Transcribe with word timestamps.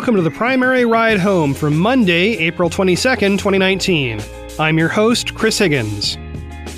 Welcome 0.00 0.16
to 0.16 0.22
the 0.22 0.30
primary 0.30 0.86
ride 0.86 1.20
home 1.20 1.52
for 1.52 1.70
Monday, 1.70 2.38
April 2.38 2.70
22nd, 2.70 3.32
2019. 3.32 4.18
I'm 4.58 4.78
your 4.78 4.88
host, 4.88 5.34
Chris 5.34 5.58
Higgins. 5.58 6.16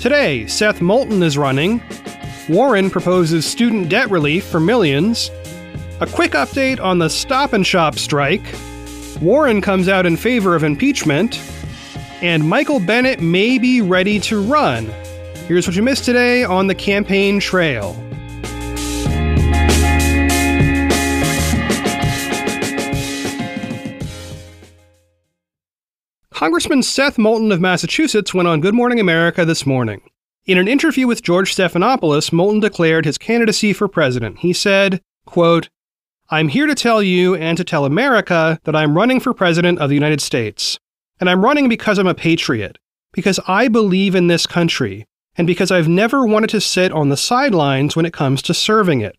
Today, 0.01 0.45
Seth 0.45 0.81
Moulton 0.81 1.23
is 1.23 1.37
running. 1.37 1.81
Warren 2.49 2.89
proposes 2.89 3.45
student 3.45 3.87
debt 3.87 4.11
relief 4.11 4.43
for 4.43 4.59
millions. 4.59 5.31
A 6.01 6.05
quick 6.05 6.31
update 6.33 6.81
on 6.81 6.99
the 6.99 7.07
Stop 7.07 7.53
and 7.53 7.65
Shop 7.65 7.97
strike. 7.97 8.43
Warren 9.21 9.61
comes 9.61 9.87
out 9.87 10.05
in 10.05 10.17
favor 10.17 10.53
of 10.53 10.65
impeachment. 10.65 11.41
And 12.21 12.49
Michael 12.49 12.81
Bennet 12.81 13.21
may 13.21 13.57
be 13.57 13.79
ready 13.79 14.19
to 14.19 14.43
run. 14.43 14.87
Here's 15.47 15.65
what 15.65 15.77
you 15.77 15.81
missed 15.81 16.03
today 16.03 16.43
on 16.43 16.67
the 16.67 16.75
campaign 16.75 17.39
trail. 17.39 17.95
Congressman 26.43 26.83
Seth 26.83 27.17
Moulton 27.17 27.53
of 27.53 27.61
Massachusetts 27.61 28.33
went 28.33 28.49
on 28.49 28.59
Good 28.59 28.75
Morning 28.75 28.99
America 28.99 29.45
this 29.45 29.65
morning. 29.65 30.01
In 30.45 30.57
an 30.57 30.67
interview 30.67 31.07
with 31.07 31.23
George 31.23 31.55
Stephanopoulos, 31.55 32.33
Moulton 32.33 32.59
declared 32.59 33.05
his 33.05 33.17
candidacy 33.17 33.71
for 33.71 33.87
president. 33.87 34.39
He 34.39 34.51
said, 34.51 34.99
quote, 35.25 35.69
I'm 36.29 36.49
here 36.49 36.67
to 36.67 36.75
tell 36.75 37.01
you 37.01 37.33
and 37.33 37.57
to 37.57 37.63
tell 37.63 37.85
America 37.85 38.59
that 38.65 38.75
I'm 38.75 38.97
running 38.97 39.21
for 39.21 39.33
president 39.33 39.79
of 39.79 39.87
the 39.87 39.95
United 39.95 40.19
States. 40.19 40.77
And 41.17 41.29
I'm 41.29 41.45
running 41.45 41.69
because 41.69 41.97
I'm 41.97 42.07
a 42.07 42.13
patriot, 42.13 42.77
because 43.13 43.39
I 43.47 43.69
believe 43.69 44.13
in 44.13 44.27
this 44.27 44.45
country, 44.45 45.05
and 45.37 45.47
because 45.47 45.71
I've 45.71 45.87
never 45.87 46.25
wanted 46.25 46.49
to 46.49 46.59
sit 46.59 46.91
on 46.91 47.07
the 47.07 47.15
sidelines 47.15 47.95
when 47.95 48.05
it 48.05 48.11
comes 48.11 48.41
to 48.41 48.53
serving 48.53 48.99
it. 48.99 49.15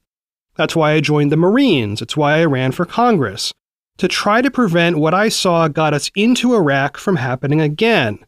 That's 0.56 0.76
why 0.76 0.92
I 0.92 1.00
joined 1.00 1.32
the 1.32 1.38
Marines. 1.38 2.02
It's 2.02 2.18
why 2.18 2.40
I 2.40 2.44
ran 2.44 2.72
for 2.72 2.84
Congress 2.84 3.54
to 3.98 4.08
try 4.08 4.42
to 4.42 4.50
prevent 4.50 4.98
what 4.98 5.14
I 5.14 5.28
saw 5.28 5.68
got 5.68 5.94
us 5.94 6.10
into 6.14 6.54
Iraq 6.54 6.96
from 6.96 7.16
happening 7.16 7.60
again. 7.60 8.18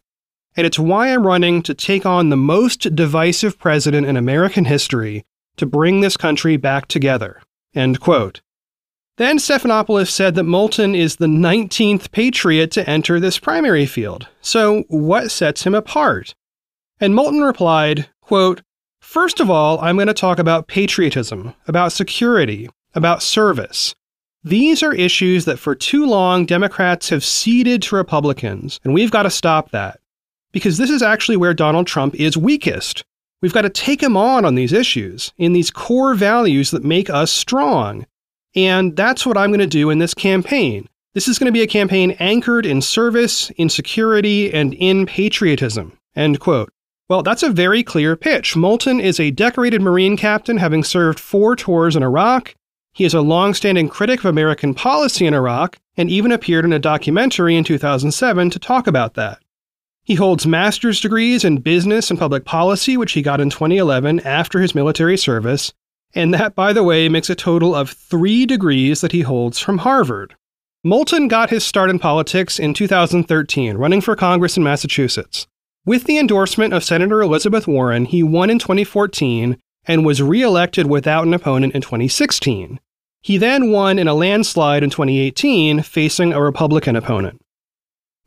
And 0.56 0.66
it's 0.66 0.78
why 0.78 1.12
I'm 1.12 1.26
running 1.26 1.62
to 1.62 1.74
take 1.74 2.06
on 2.06 2.28
the 2.28 2.36
most 2.36 2.94
divisive 2.94 3.58
president 3.58 4.06
in 4.06 4.16
American 4.16 4.64
history 4.64 5.24
to 5.56 5.66
bring 5.66 6.00
this 6.00 6.16
country 6.16 6.56
back 6.56 6.86
together. 6.86 7.42
End 7.74 8.00
quote. 8.00 8.40
Then 9.16 9.38
Stephanopoulos 9.38 10.10
said 10.10 10.34
that 10.34 10.44
Moulton 10.44 10.94
is 10.94 11.16
the 11.16 11.26
19th 11.26 12.10
patriot 12.10 12.70
to 12.72 12.88
enter 12.88 13.18
this 13.18 13.38
primary 13.38 13.86
field. 13.86 14.28
So 14.42 14.84
what 14.88 15.30
sets 15.30 15.64
him 15.64 15.74
apart? 15.74 16.34
And 17.00 17.14
Moulton 17.14 17.40
replied, 17.40 18.08
quote, 18.20 18.62
First 19.00 19.40
of 19.40 19.48
all, 19.48 19.80
I'm 19.80 19.96
going 19.96 20.08
to 20.08 20.14
talk 20.14 20.38
about 20.38 20.68
patriotism, 20.68 21.54
about 21.66 21.92
security, 21.92 22.68
about 22.94 23.22
service. 23.22 23.94
These 24.46 24.84
are 24.84 24.94
issues 24.94 25.44
that 25.46 25.58
for 25.58 25.74
too 25.74 26.06
long 26.06 26.46
Democrats 26.46 27.08
have 27.08 27.24
ceded 27.24 27.82
to 27.82 27.96
Republicans, 27.96 28.78
and 28.84 28.94
we've 28.94 29.10
got 29.10 29.24
to 29.24 29.30
stop 29.30 29.72
that. 29.72 29.98
Because 30.52 30.78
this 30.78 30.88
is 30.88 31.02
actually 31.02 31.36
where 31.36 31.52
Donald 31.52 31.88
Trump 31.88 32.14
is 32.14 32.36
weakest. 32.36 33.02
We've 33.42 33.52
got 33.52 33.62
to 33.62 33.68
take 33.68 34.00
him 34.00 34.16
on 34.16 34.44
on 34.44 34.54
these 34.54 34.72
issues, 34.72 35.32
in 35.36 35.52
these 35.52 35.72
core 35.72 36.14
values 36.14 36.70
that 36.70 36.84
make 36.84 37.10
us 37.10 37.32
strong. 37.32 38.06
And 38.54 38.94
that's 38.94 39.26
what 39.26 39.36
I'm 39.36 39.50
going 39.50 39.58
to 39.58 39.66
do 39.66 39.90
in 39.90 39.98
this 39.98 40.14
campaign. 40.14 40.88
This 41.12 41.26
is 41.26 41.40
going 41.40 41.46
to 41.46 41.52
be 41.52 41.62
a 41.62 41.66
campaign 41.66 42.12
anchored 42.20 42.66
in 42.66 42.80
service, 42.82 43.50
in 43.56 43.68
security, 43.68 44.54
and 44.54 44.74
in 44.74 45.06
patriotism. 45.06 45.98
End 46.14 46.38
quote. 46.38 46.72
Well, 47.08 47.24
that's 47.24 47.42
a 47.42 47.50
very 47.50 47.82
clear 47.82 48.14
pitch. 48.14 48.54
Moulton 48.54 49.00
is 49.00 49.18
a 49.18 49.32
decorated 49.32 49.82
Marine 49.82 50.16
captain 50.16 50.58
having 50.58 50.84
served 50.84 51.18
four 51.18 51.56
tours 51.56 51.96
in 51.96 52.04
Iraq. 52.04 52.54
He 52.96 53.04
is 53.04 53.12
a 53.12 53.20
long-standing 53.20 53.90
critic 53.90 54.20
of 54.20 54.24
American 54.24 54.72
policy 54.72 55.26
in 55.26 55.34
Iraq 55.34 55.76
and 55.98 56.10
even 56.10 56.32
appeared 56.32 56.64
in 56.64 56.72
a 56.72 56.78
documentary 56.78 57.54
in 57.54 57.62
2007 57.62 58.48
to 58.48 58.58
talk 58.58 58.86
about 58.86 59.12
that. 59.12 59.38
He 60.02 60.14
holds 60.14 60.46
master's 60.46 60.98
degrees 60.98 61.44
in 61.44 61.58
business 61.58 62.08
and 62.08 62.18
public 62.18 62.46
policy, 62.46 62.96
which 62.96 63.12
he 63.12 63.20
got 63.20 63.38
in 63.38 63.50
2011 63.50 64.20
after 64.20 64.60
his 64.60 64.74
military 64.74 65.18
service, 65.18 65.74
and 66.14 66.32
that, 66.32 66.54
by 66.54 66.72
the 66.72 66.82
way, 66.82 67.10
makes 67.10 67.28
a 67.28 67.34
total 67.34 67.74
of 67.74 67.90
three 67.90 68.46
degrees 68.46 69.02
that 69.02 69.12
he 69.12 69.20
holds 69.20 69.58
from 69.58 69.76
Harvard. 69.76 70.34
Moulton 70.82 71.28
got 71.28 71.50
his 71.50 71.66
start 71.66 71.90
in 71.90 71.98
politics 71.98 72.58
in 72.58 72.72
2013, 72.72 73.76
running 73.76 74.00
for 74.00 74.16
Congress 74.16 74.56
in 74.56 74.62
Massachusetts. 74.62 75.46
With 75.84 76.04
the 76.04 76.16
endorsement 76.16 76.72
of 76.72 76.82
Senator 76.82 77.20
Elizabeth 77.20 77.68
Warren, 77.68 78.06
he 78.06 78.22
won 78.22 78.48
in 78.48 78.58
2014 78.58 79.58
and 79.86 80.06
was 80.06 80.22
re-elected 80.22 80.86
without 80.86 81.26
an 81.26 81.34
opponent 81.34 81.74
in 81.74 81.82
2016. 81.82 82.80
He 83.26 83.38
then 83.38 83.72
won 83.72 83.98
in 83.98 84.06
a 84.06 84.14
landslide 84.14 84.84
in 84.84 84.90
2018, 84.90 85.82
facing 85.82 86.32
a 86.32 86.40
Republican 86.40 86.94
opponent. 86.94 87.40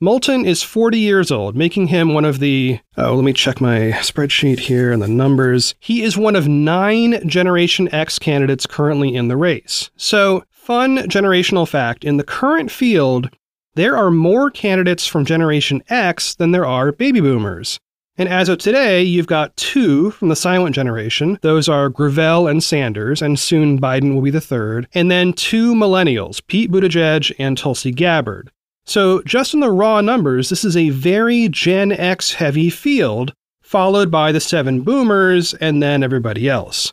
Moulton 0.02 0.46
is 0.46 0.62
40 0.62 1.00
years 1.00 1.32
old, 1.32 1.56
making 1.56 1.88
him 1.88 2.14
one 2.14 2.26
of 2.26 2.40
the. 2.42 2.82
Oh, 2.98 3.16
let 3.16 3.24
me 3.24 3.32
check 3.32 3.62
my 3.62 3.94
spreadsheet 4.02 4.60
here 4.60 4.92
and 4.92 5.02
the 5.02 5.08
numbers. 5.08 5.74
He 5.80 6.04
is 6.04 6.18
one 6.18 6.36
of 6.36 6.50
nine 6.50 7.26
Generation 7.26 7.88
X 7.96 8.20
candidates 8.20 8.68
currently 8.68 9.16
in 9.16 9.30
the 9.30 9.38
race. 9.38 9.90
So, 9.96 10.44
fun 10.50 10.98
generational 11.08 11.66
fact 11.66 12.04
in 12.04 12.18
the 12.18 12.26
current 12.26 12.70
field, 12.70 13.30
there 13.76 13.96
are 13.96 14.12
more 14.12 14.52
candidates 14.52 15.08
from 15.08 15.24
Generation 15.24 15.82
X 15.88 16.36
than 16.36 16.52
there 16.52 16.66
are 16.66 16.92
baby 16.92 17.22
boomers. 17.22 17.80
And 18.20 18.28
as 18.28 18.50
of 18.50 18.58
today, 18.58 19.02
you've 19.02 19.28
got 19.28 19.56
two 19.56 20.12
from 20.12 20.28
the 20.28 20.36
silent 20.36 20.76
generation. 20.76 21.40
Those 21.42 21.70
are 21.70 21.88
Gravel 21.88 22.48
and 22.48 22.62
Sanders, 22.62 23.22
and 23.22 23.40
soon 23.40 23.80
Biden 23.80 24.14
will 24.14 24.22
be 24.22 24.30
the 24.30 24.42
third. 24.42 24.90
And 24.94 25.10
then 25.10 25.32
two 25.32 25.74
millennials, 25.74 26.46
Pete 26.46 26.70
Buttigieg 26.70 27.34
and 27.40 27.58
Tulsi 27.58 27.92
Gabbard. 27.92 28.52
So, 28.86 29.22
just 29.22 29.54
in 29.54 29.62
the 29.62 29.72
raw 29.72 30.02
numbers, 30.02 30.50
this 30.50 30.66
is 30.66 30.76
a 30.76 30.90
very 30.90 31.48
Gen 31.48 31.94
X 31.94 32.34
heavy 32.34 32.70
field, 32.70 33.34
followed 33.62 34.12
by 34.12 34.34
the 34.34 34.42
seven 34.42 34.82
boomers 34.82 35.54
and 35.54 35.82
then 35.82 36.04
everybody 36.04 36.50
else. 36.50 36.92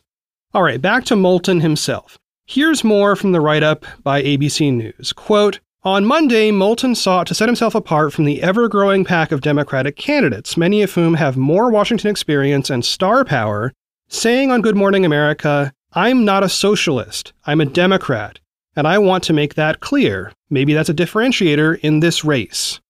All 0.53 0.63
right, 0.63 0.81
back 0.81 1.03
to 1.05 1.17
Moulton 1.17 1.59
himself. 1.59 2.17
Here's 2.45 2.85
more 2.85 3.17
from 3.17 3.33
the 3.33 3.41
write 3.41 3.63
up 3.63 3.85
by 4.01 4.23
ABC 4.23 4.73
News. 4.73 5.11
Quote, 5.11 5.59
on 5.87 6.05
Monday, 6.05 6.51
Moulton 6.51 6.95
sought 6.95 7.27
to 7.27 7.33
set 7.33 7.47
himself 7.47 7.73
apart 7.73 8.11
from 8.11 8.25
the 8.25 8.43
ever 8.43 8.67
growing 8.67 9.05
pack 9.05 9.31
of 9.31 9.39
Democratic 9.39 9.95
candidates, 9.95 10.57
many 10.57 10.81
of 10.81 10.93
whom 10.93 11.13
have 11.13 11.37
more 11.37 11.71
Washington 11.71 12.11
experience 12.11 12.69
and 12.69 12.83
star 12.83 13.23
power, 13.23 13.71
saying 14.09 14.51
on 14.51 14.61
Good 14.61 14.75
Morning 14.75 15.05
America, 15.05 15.71
I'm 15.93 16.25
not 16.25 16.43
a 16.43 16.49
socialist, 16.49 17.31
I'm 17.45 17.61
a 17.61 17.65
Democrat, 17.65 18.41
and 18.75 18.85
I 18.85 18.97
want 18.97 19.23
to 19.23 19.33
make 19.33 19.55
that 19.55 19.79
clear. 19.79 20.33
Maybe 20.49 20.73
that's 20.73 20.89
a 20.89 20.93
differentiator 20.93 21.79
in 21.79 22.01
this 22.01 22.25
race. 22.25 22.81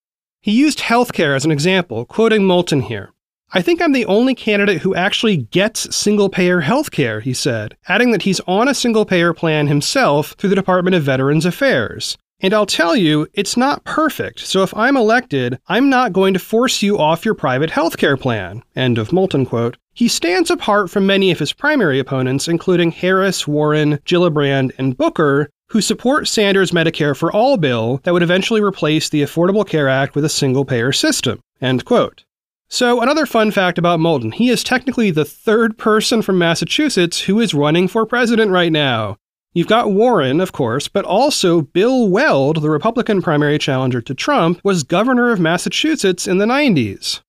He 0.41 0.53
used 0.53 0.79
healthcare 0.79 1.35
as 1.35 1.45
an 1.45 1.51
example, 1.51 2.03
quoting 2.03 2.45
Moulton 2.45 2.81
here. 2.81 3.13
I 3.53 3.61
think 3.61 3.79
I'm 3.79 3.93
the 3.93 4.07
only 4.07 4.33
candidate 4.33 4.81
who 4.81 4.95
actually 4.95 5.37
gets 5.37 5.95
single 5.95 6.29
payer 6.29 6.63
healthcare, 6.63 7.21
he 7.21 7.35
said, 7.35 7.77
adding 7.87 8.09
that 8.09 8.23
he's 8.23 8.41
on 8.47 8.67
a 8.67 8.73
single 8.73 9.05
payer 9.05 9.35
plan 9.35 9.67
himself 9.67 10.31
through 10.39 10.49
the 10.49 10.55
Department 10.55 10.95
of 10.95 11.03
Veterans 11.03 11.45
Affairs. 11.45 12.17
And 12.39 12.53
I'll 12.53 12.67
tell 12.67 12.95
you, 12.95 13.27
it's 13.33 13.57
not 13.57 13.83
perfect, 13.83 14.41
so 14.41 14.61
if 14.61 14.71
I'm 14.75 14.95
elected, 14.95 15.57
I'm 15.67 15.89
not 15.89 16.13
going 16.13 16.35
to 16.35 16.39
force 16.39 16.83
you 16.83 16.99
off 16.99 17.25
your 17.25 17.33
private 17.33 17.71
healthcare 17.71 18.19
plan. 18.19 18.61
End 18.75 18.99
of 18.99 19.11
Moulton 19.11 19.43
quote. 19.43 19.75
He 19.95 20.07
stands 20.07 20.51
apart 20.51 20.91
from 20.91 21.07
many 21.07 21.31
of 21.31 21.39
his 21.39 21.51
primary 21.51 21.97
opponents, 21.97 22.47
including 22.47 22.91
Harris, 22.91 23.47
Warren, 23.47 23.97
Gillibrand, 24.05 24.71
and 24.77 24.95
Booker, 24.95 25.49
who 25.69 25.81
support 25.81 26.27
Sanders' 26.27 26.69
Medicare 26.69 27.17
for 27.17 27.31
All 27.31 27.57
bill 27.57 28.01
that 28.03 28.13
would 28.13 28.21
eventually 28.21 28.61
replace 28.61 29.09
the 29.09 29.23
Affordable 29.23 29.67
Care 29.67 29.89
Act 29.89 30.13
with 30.13 30.23
a 30.23 30.29
single 30.29 30.63
payer 30.63 30.91
system. 30.91 31.39
End 31.59 31.85
quote. 31.85 32.23
So, 32.69 33.01
another 33.01 33.25
fun 33.25 33.49
fact 33.49 33.79
about 33.79 33.99
Moulton 33.99 34.31
he 34.31 34.49
is 34.49 34.63
technically 34.63 35.09
the 35.09 35.25
third 35.25 35.77
person 35.77 36.21
from 36.21 36.37
Massachusetts 36.37 37.21
who 37.21 37.39
is 37.39 37.55
running 37.55 37.87
for 37.87 38.05
president 38.05 38.51
right 38.51 38.71
now. 38.71 39.17
You've 39.57 39.65
got 39.65 39.91
Warren, 39.91 40.39
of 40.39 40.51
course, 40.51 40.87
but 40.87 41.03
also 41.03 41.61
Bill 41.61 42.07
Weld, 42.07 42.61
the 42.61 42.69
Republican 42.69 43.23
primary 43.23 43.57
challenger 43.57 44.01
to 44.01 44.13
Trump, 44.13 44.61
was 44.63 44.83
governor 44.83 45.31
of 45.31 45.39
Massachusetts 45.39 46.27
in 46.27 46.37
the 46.37 46.45
90s. 46.45 47.21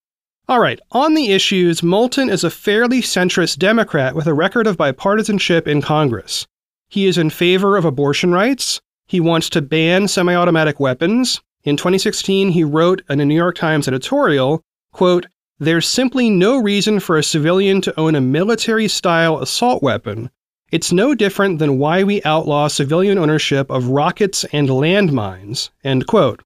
All 0.46 0.60
right, 0.60 0.78
on 0.92 1.14
the 1.14 1.32
issues, 1.32 1.82
Moulton 1.82 2.28
is 2.28 2.44
a 2.44 2.50
fairly 2.50 3.00
centrist 3.00 3.56
Democrat 3.56 4.14
with 4.14 4.26
a 4.26 4.34
record 4.34 4.66
of 4.66 4.76
bipartisanship 4.76 5.66
in 5.66 5.80
Congress. 5.80 6.46
He 6.90 7.06
is 7.06 7.16
in 7.16 7.30
favor 7.30 7.78
of 7.78 7.86
abortion 7.86 8.30
rights. 8.30 8.82
He 9.06 9.20
wants 9.20 9.48
to 9.48 9.62
ban 9.62 10.06
semi 10.06 10.34
automatic 10.34 10.78
weapons. 10.78 11.40
In 11.64 11.78
2016, 11.78 12.50
he 12.50 12.62
wrote 12.62 13.00
in 13.08 13.20
a 13.20 13.24
New 13.24 13.36
York 13.36 13.56
Times 13.56 13.88
editorial, 13.88 14.60
quote, 14.92 15.24
There's 15.58 15.88
simply 15.88 16.28
no 16.28 16.58
reason 16.58 17.00
for 17.00 17.16
a 17.16 17.22
civilian 17.22 17.80
to 17.80 17.98
own 17.98 18.14
a 18.14 18.20
military 18.20 18.86
style 18.86 19.38
assault 19.38 19.82
weapon 19.82 20.28
it's 20.70 20.92
no 20.92 21.14
different 21.14 21.58
than 21.58 21.78
why 21.78 22.02
we 22.02 22.22
outlaw 22.24 22.68
civilian 22.68 23.16
ownership 23.18 23.70
of 23.70 23.88
rockets 23.88 24.44
and 24.52 24.68
landmines. 24.68 25.70
End 25.82 26.06
quote. 26.06 26.42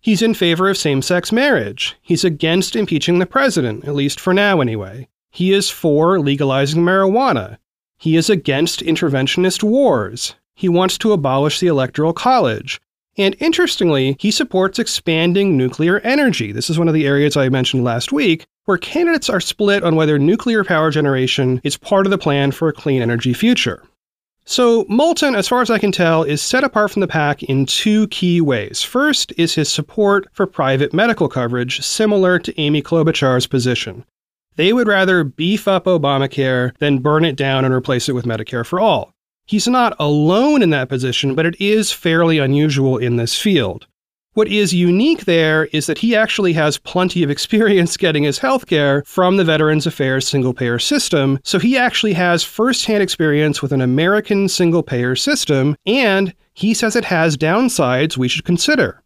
He's 0.00 0.22
in 0.22 0.34
favor 0.34 0.68
of 0.68 0.76
same 0.76 1.02
sex 1.02 1.32
marriage. 1.32 1.96
He's 2.02 2.22
against 2.24 2.76
impeaching 2.76 3.18
the 3.18 3.26
president, 3.26 3.86
at 3.86 3.94
least 3.94 4.20
for 4.20 4.34
now 4.34 4.60
anyway. 4.60 5.08
He 5.30 5.52
is 5.52 5.70
for 5.70 6.20
legalizing 6.20 6.82
marijuana. 6.82 7.58
He 7.98 8.16
is 8.16 8.30
against 8.30 8.80
interventionist 8.80 9.62
wars. 9.62 10.34
He 10.54 10.68
wants 10.68 10.96
to 10.98 11.12
abolish 11.12 11.60
the 11.60 11.66
Electoral 11.66 12.12
College. 12.12 12.80
And 13.18 13.34
interestingly, 13.40 14.16
he 14.20 14.30
supports 14.30 14.78
expanding 14.78 15.56
nuclear 15.56 16.00
energy. 16.00 16.52
This 16.52 16.68
is 16.68 16.78
one 16.78 16.88
of 16.88 16.94
the 16.94 17.06
areas 17.06 17.36
I 17.36 17.48
mentioned 17.48 17.82
last 17.82 18.12
week, 18.12 18.46
where 18.66 18.76
candidates 18.76 19.30
are 19.30 19.40
split 19.40 19.82
on 19.82 19.96
whether 19.96 20.18
nuclear 20.18 20.64
power 20.64 20.90
generation 20.90 21.60
is 21.64 21.76
part 21.76 22.06
of 22.06 22.10
the 22.10 22.18
plan 22.18 22.52
for 22.52 22.68
a 22.68 22.72
clean 22.72 23.00
energy 23.00 23.32
future. 23.32 23.82
So, 24.48 24.84
Moulton, 24.88 25.34
as 25.34 25.48
far 25.48 25.60
as 25.60 25.70
I 25.70 25.78
can 25.78 25.90
tell, 25.90 26.22
is 26.22 26.40
set 26.40 26.62
apart 26.62 26.92
from 26.92 27.00
the 27.00 27.08
pack 27.08 27.42
in 27.42 27.66
two 27.66 28.06
key 28.08 28.40
ways. 28.40 28.80
First 28.80 29.32
is 29.36 29.54
his 29.54 29.68
support 29.68 30.28
for 30.32 30.46
private 30.46 30.94
medical 30.94 31.28
coverage, 31.28 31.80
similar 31.80 32.38
to 32.38 32.60
Amy 32.60 32.80
Klobuchar's 32.80 33.48
position. 33.48 34.04
They 34.54 34.72
would 34.72 34.86
rather 34.86 35.24
beef 35.24 35.66
up 35.66 35.86
Obamacare 35.86 36.76
than 36.78 37.00
burn 37.00 37.24
it 37.24 37.34
down 37.34 37.64
and 37.64 37.74
replace 37.74 38.08
it 38.08 38.14
with 38.14 38.24
Medicare 38.24 38.64
for 38.64 38.78
all. 38.78 39.12
He's 39.46 39.68
not 39.68 39.94
alone 40.00 40.60
in 40.60 40.70
that 40.70 40.88
position, 40.88 41.36
but 41.36 41.46
it 41.46 41.60
is 41.60 41.92
fairly 41.92 42.38
unusual 42.38 42.98
in 42.98 43.14
this 43.14 43.38
field. 43.38 43.86
What 44.34 44.48
is 44.48 44.74
unique 44.74 45.24
there 45.24 45.66
is 45.66 45.86
that 45.86 45.98
he 45.98 46.14
actually 46.14 46.52
has 46.54 46.76
plenty 46.76 47.22
of 47.22 47.30
experience 47.30 47.96
getting 47.96 48.24
his 48.24 48.40
healthcare 48.40 49.06
from 49.06 49.36
the 49.36 49.44
Veterans 49.44 49.86
Affairs 49.86 50.26
single 50.26 50.52
payer 50.52 50.80
system, 50.80 51.38
so 51.44 51.58
he 51.60 51.78
actually 51.78 52.12
has 52.14 52.42
firsthand 52.42 53.02
experience 53.02 53.62
with 53.62 53.72
an 53.72 53.80
American 53.80 54.48
single 54.48 54.82
payer 54.82 55.14
system, 55.14 55.76
and 55.86 56.34
he 56.52 56.74
says 56.74 56.96
it 56.96 57.04
has 57.04 57.36
downsides 57.36 58.16
we 58.16 58.28
should 58.28 58.44
consider. 58.44 59.02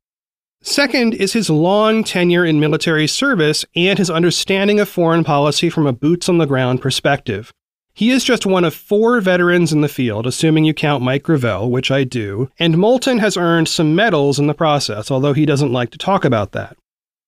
Second 0.63 1.15
is 1.15 1.35
his 1.35 1.49
long 1.49 2.03
tenure 2.03 2.45
in 2.45 2.59
military 2.59 3.07
service 3.07 3.65
and 3.77 3.99
his 3.99 4.11
understanding 4.11 4.81
of 4.81 4.89
foreign 4.89 5.23
policy 5.23 5.71
from 5.71 5.87
a 5.87 5.93
boots 5.93 6.29
on 6.29 6.39
the 6.39 6.47
ground 6.47 6.81
perspective. 6.81 7.53
He 8.00 8.12
is 8.12 8.25
just 8.25 8.47
one 8.47 8.64
of 8.64 8.73
four 8.73 9.20
veterans 9.20 9.75
in 9.75 9.82
the 9.82 9.87
field, 9.87 10.26
assuming 10.26 10.64
you 10.64 10.73
count 10.73 11.02
Mike 11.02 11.23
Gravel, 11.23 11.70
which 11.70 11.91
I 11.91 12.02
do, 12.02 12.49
and 12.58 12.79
Moulton 12.79 13.19
has 13.19 13.37
earned 13.37 13.69
some 13.69 13.94
medals 13.94 14.38
in 14.38 14.47
the 14.47 14.55
process, 14.55 15.11
although 15.11 15.35
he 15.35 15.44
doesn't 15.44 15.70
like 15.70 15.91
to 15.91 15.99
talk 15.99 16.25
about 16.25 16.52
that. 16.52 16.79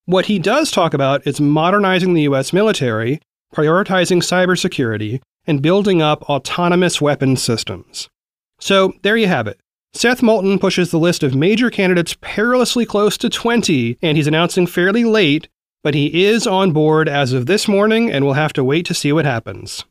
What 0.07 0.25
he 0.25 0.39
does 0.39 0.71
talk 0.71 0.95
about 0.95 1.27
is 1.27 1.43
modernizing 1.43 2.15
the 2.15 2.23
US 2.23 2.55
military, 2.55 3.21
prioritizing 3.55 4.23
cybersecurity, 4.23 5.21
and 5.47 5.61
building 5.61 6.01
up 6.01 6.23
autonomous 6.31 7.03
weapon 7.03 7.37
systems. 7.37 8.09
So, 8.59 8.95
there 9.03 9.19
you 9.19 9.27
have 9.27 9.47
it. 9.47 9.61
Seth 9.93 10.23
Moulton 10.23 10.59
pushes 10.59 10.91
the 10.91 10.99
list 10.99 11.23
of 11.23 11.35
major 11.35 11.69
candidates 11.69 12.17
perilously 12.23 12.87
close 12.87 13.19
to 13.19 13.29
20, 13.29 13.99
and 14.01 14.17
he's 14.17 14.27
announcing 14.27 14.67
fairly 14.67 15.05
late, 15.05 15.49
but 15.85 15.93
he 15.93 16.25
is 16.25 16.47
on 16.47 16.73
board 16.73 17.11
as 17.11 17.35
of 17.35 17.45
this 17.45 17.69
morning, 17.69 18.11
and 18.11 18.25
we'll 18.25 18.33
have 18.33 18.55
to 18.55 18.65
wait 18.65 18.87
to 18.87 18.95
see 18.95 19.13
what 19.13 19.27
happens. 19.27 19.85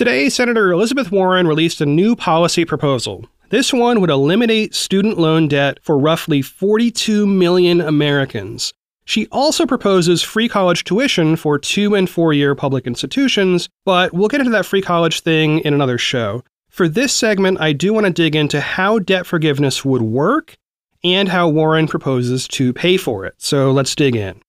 Today, 0.00 0.30
Senator 0.30 0.72
Elizabeth 0.72 1.12
Warren 1.12 1.46
released 1.46 1.82
a 1.82 1.84
new 1.84 2.16
policy 2.16 2.64
proposal. 2.64 3.26
This 3.50 3.70
one 3.70 4.00
would 4.00 4.08
eliminate 4.08 4.74
student 4.74 5.18
loan 5.18 5.46
debt 5.46 5.76
for 5.82 5.98
roughly 5.98 6.40
42 6.40 7.26
million 7.26 7.82
Americans. 7.82 8.72
She 9.04 9.26
also 9.26 9.66
proposes 9.66 10.22
free 10.22 10.48
college 10.48 10.84
tuition 10.84 11.36
for 11.36 11.58
two 11.58 11.94
and 11.94 12.08
four 12.08 12.32
year 12.32 12.54
public 12.54 12.86
institutions, 12.86 13.68
but 13.84 14.14
we'll 14.14 14.28
get 14.28 14.40
into 14.40 14.52
that 14.52 14.64
free 14.64 14.80
college 14.80 15.20
thing 15.20 15.58
in 15.58 15.74
another 15.74 15.98
show. 15.98 16.42
For 16.70 16.88
this 16.88 17.12
segment, 17.12 17.60
I 17.60 17.74
do 17.74 17.92
want 17.92 18.06
to 18.06 18.10
dig 18.10 18.34
into 18.34 18.58
how 18.58 19.00
debt 19.00 19.26
forgiveness 19.26 19.84
would 19.84 20.00
work 20.00 20.56
and 21.04 21.28
how 21.28 21.50
Warren 21.50 21.86
proposes 21.86 22.48
to 22.48 22.72
pay 22.72 22.96
for 22.96 23.26
it. 23.26 23.34
So 23.36 23.70
let's 23.70 23.94
dig 23.94 24.16
in. 24.16 24.40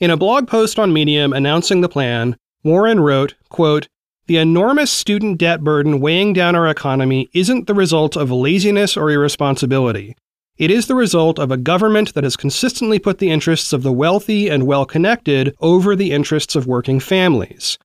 In 0.00 0.10
a 0.10 0.16
blog 0.16 0.48
post 0.48 0.76
on 0.76 0.92
Medium 0.92 1.32
announcing 1.32 1.82
the 1.82 1.88
plan, 1.88 2.36
Warren 2.64 2.98
wrote, 2.98 3.36
quote, 3.48 3.86
the 4.28 4.36
enormous 4.36 4.90
student 4.90 5.38
debt 5.38 5.64
burden 5.64 6.00
weighing 6.00 6.34
down 6.34 6.54
our 6.54 6.68
economy 6.68 7.30
isn't 7.32 7.66
the 7.66 7.72
result 7.74 8.14
of 8.14 8.30
laziness 8.30 8.94
or 8.94 9.10
irresponsibility. 9.10 10.14
It 10.58 10.70
is 10.70 10.86
the 10.86 10.94
result 10.94 11.38
of 11.38 11.50
a 11.50 11.56
government 11.56 12.12
that 12.12 12.24
has 12.24 12.36
consistently 12.36 12.98
put 12.98 13.18
the 13.18 13.30
interests 13.30 13.72
of 13.72 13.82
the 13.82 13.92
wealthy 13.92 14.50
and 14.50 14.66
well 14.66 14.84
connected 14.84 15.56
over 15.60 15.96
the 15.96 16.12
interests 16.12 16.54
of 16.54 16.66
working 16.66 17.00
families. 17.00 17.78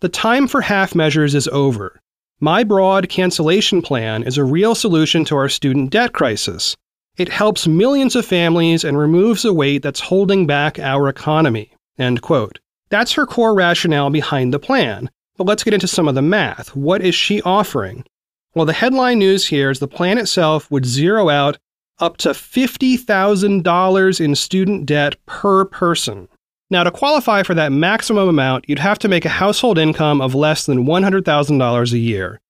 The 0.00 0.10
time 0.10 0.46
for 0.46 0.60
half 0.60 0.94
measures 0.94 1.34
is 1.34 1.48
over. 1.48 1.98
My 2.38 2.64
broad 2.64 3.08
cancellation 3.08 3.80
plan 3.80 4.24
is 4.24 4.36
a 4.36 4.44
real 4.44 4.74
solution 4.74 5.24
to 5.24 5.36
our 5.36 5.48
student 5.48 5.90
debt 5.90 6.12
crisis. 6.12 6.76
It 7.16 7.30
helps 7.30 7.66
millions 7.66 8.14
of 8.14 8.26
families 8.26 8.84
and 8.84 8.98
removes 8.98 9.42
a 9.44 9.54
weight 9.54 9.82
that's 9.82 10.00
holding 10.00 10.46
back 10.46 10.78
our 10.78 11.08
economy. 11.08 11.72
End 11.98 12.20
quote. 12.20 12.58
That's 12.90 13.12
her 13.12 13.26
core 13.26 13.54
rationale 13.54 14.10
behind 14.10 14.52
the 14.52 14.58
plan. 14.58 15.08
But 15.38 15.46
let's 15.46 15.64
get 15.64 15.72
into 15.72 15.88
some 15.88 16.08
of 16.08 16.14
the 16.14 16.20
math. 16.20 16.76
What 16.76 17.00
is 17.00 17.14
she 17.14 17.40
offering? 17.42 18.04
Well, 18.54 18.66
the 18.66 18.72
headline 18.72 19.20
news 19.20 19.46
here 19.46 19.70
is 19.70 19.78
the 19.78 19.88
plan 19.88 20.18
itself 20.18 20.70
would 20.70 20.84
zero 20.84 21.30
out 21.30 21.58
up 22.00 22.16
to 22.18 22.30
$50,000 22.30 24.20
in 24.20 24.34
student 24.34 24.84
debt 24.84 25.14
per 25.26 25.64
person. 25.64 26.28
Now, 26.70 26.84
to 26.84 26.90
qualify 26.90 27.44
for 27.44 27.54
that 27.54 27.72
maximum 27.72 28.28
amount, 28.28 28.68
you'd 28.68 28.80
have 28.80 28.98
to 28.98 29.08
make 29.08 29.24
a 29.24 29.30
household 29.30 29.78
income 29.78 30.20
of 30.20 30.34
less 30.34 30.66
than 30.66 30.84
$100,000 30.84 31.92
a 31.92 31.98
year. 31.98 32.40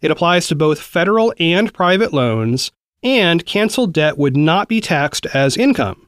It 0.00 0.10
applies 0.10 0.48
to 0.48 0.56
both 0.56 0.80
federal 0.80 1.34
and 1.38 1.72
private 1.72 2.12
loans, 2.12 2.72
and 3.02 3.44
canceled 3.46 3.92
debt 3.92 4.18
would 4.18 4.36
not 4.36 4.68
be 4.68 4.80
taxed 4.80 5.26
as 5.26 5.56
income. 5.56 6.07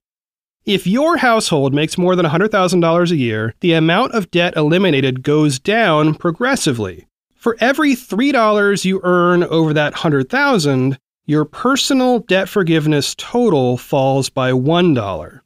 If 0.67 0.87
your 0.87 1.17
household 1.17 1.73
makes 1.73 1.97
more 1.97 2.15
than 2.15 2.27
$100,000 2.27 3.11
a 3.11 3.17
year, 3.17 3.55
the 3.61 3.73
amount 3.73 4.13
of 4.13 4.31
debt 4.31 4.55
eliminated 4.57 5.23
goes 5.23 5.59
down 5.59 6.15
progressively. 6.15 7.07
For 7.35 7.57
every 7.61 7.95
$3 7.95 8.85
you 8.85 9.01
earn 9.03 9.43
over 9.45 9.73
that 9.73 9.95
100,000, 9.95 10.99
your 11.25 11.47
personal 11.47 12.19
debt 12.19 12.49
forgiveness 12.49 13.15
total 13.17 13.79
falls 13.79 14.29
by 14.29 14.53
$1. 14.53 15.41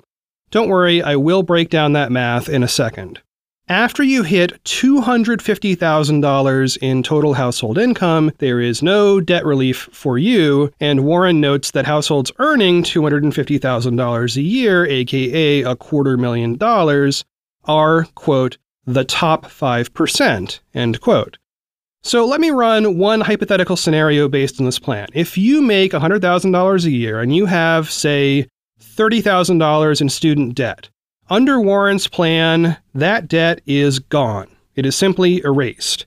Don't 0.51 0.69
worry, 0.69 1.01
I 1.01 1.15
will 1.15 1.45
break 1.45 1.71
down 1.71 1.93
that 1.93 2.11
math 2.11 2.49
in 2.49 2.65
a 2.65 2.69
second. 2.69 3.21
After 3.69 4.03
you 4.03 4.25
hit 4.25 4.63
$250,000 4.65 6.79
in 6.83 7.03
total 7.03 7.33
household 7.33 7.79
income, 7.79 8.31
there 8.37 8.61
is 8.61 8.83
no 8.83 9.23
debt 9.23 9.47
relief 9.47 9.89
for 9.91 10.19
you, 10.19 10.71
and 10.81 11.07
Warren 11.07 11.41
notes 11.41 11.71
that 11.71 11.87
households 11.87 12.31
earning 12.39 12.83
$250,000 12.83 14.37
a 14.37 14.43
year, 14.43 14.85
aka 14.85 15.63
a 15.63 15.75
quarter 15.77 16.19
million 16.19 16.57
dollars, 16.57 17.25
are, 17.65 18.05
quote, 18.15 18.59
the 18.85 19.05
top 19.05 19.47
5%, 19.47 20.61
end 20.75 21.01
quote. 21.01 21.39
So 22.03 22.27
let 22.27 22.43
me 22.43 22.51
run 22.51 22.99
one 22.99 23.23
hypothetical 23.23 23.79
scenario 23.79 24.29
based 24.29 24.61
on 24.61 24.67
this 24.67 24.79
plan. 24.79 25.09
If 25.15 25.39
you 25.39 25.63
make 25.63 25.93
$100,000 25.93 26.85
a 26.85 26.91
year 26.91 27.19
and 27.19 27.35
you 27.35 27.47
have, 27.47 27.91
say, 27.91 28.47
$30,000 28.79 30.03
in 30.03 30.11
student 30.11 30.55
debt, 30.55 30.91
under 31.31 31.61
Warren's 31.61 32.07
plan, 32.07 32.77
that 32.95 33.29
debt 33.29 33.61
is 33.67 33.99
gone. 33.99 34.49
It 34.75 34.87
is 34.87 34.97
simply 34.97 35.43
erased. 35.45 36.07